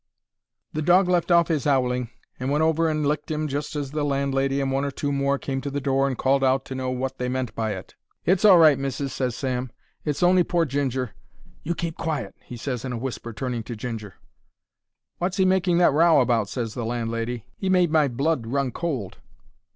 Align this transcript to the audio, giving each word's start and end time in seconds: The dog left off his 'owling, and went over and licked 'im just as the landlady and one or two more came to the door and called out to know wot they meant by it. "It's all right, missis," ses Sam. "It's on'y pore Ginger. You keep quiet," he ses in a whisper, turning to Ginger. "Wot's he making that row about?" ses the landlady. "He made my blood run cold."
The 0.73 0.81
dog 0.81 1.07
left 1.07 1.29
off 1.29 1.47
his 1.47 1.67
'owling, 1.67 2.09
and 2.39 2.49
went 2.49 2.63
over 2.63 2.89
and 2.89 3.05
licked 3.05 3.29
'im 3.29 3.47
just 3.47 3.75
as 3.75 3.91
the 3.91 4.03
landlady 4.03 4.59
and 4.59 4.71
one 4.71 4.83
or 4.83 4.89
two 4.89 5.11
more 5.11 5.37
came 5.37 5.61
to 5.61 5.69
the 5.69 5.79
door 5.79 6.07
and 6.07 6.17
called 6.17 6.43
out 6.43 6.65
to 6.65 6.73
know 6.73 6.89
wot 6.89 7.19
they 7.19 7.29
meant 7.29 7.53
by 7.53 7.75
it. 7.75 7.93
"It's 8.25 8.43
all 8.43 8.57
right, 8.57 8.79
missis," 8.79 9.13
ses 9.13 9.35
Sam. 9.35 9.71
"It's 10.03 10.23
on'y 10.23 10.41
pore 10.43 10.65
Ginger. 10.65 11.11
You 11.61 11.75
keep 11.75 11.97
quiet," 11.97 12.33
he 12.43 12.57
ses 12.57 12.83
in 12.83 12.93
a 12.93 12.97
whisper, 12.97 13.31
turning 13.31 13.61
to 13.61 13.75
Ginger. 13.75 14.15
"Wot's 15.19 15.37
he 15.37 15.45
making 15.45 15.77
that 15.77 15.93
row 15.93 16.19
about?" 16.19 16.49
ses 16.49 16.73
the 16.73 16.83
landlady. 16.83 17.45
"He 17.55 17.69
made 17.69 17.91
my 17.91 18.07
blood 18.07 18.47
run 18.47 18.71
cold." 18.71 19.17